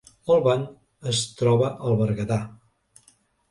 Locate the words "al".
1.91-2.01